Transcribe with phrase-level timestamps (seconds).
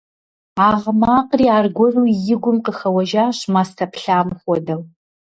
[0.67, 2.03] А гъы макъри аргуэру
[2.33, 4.81] и гум къыхэуэжащ мастэ плъам хуэдэу.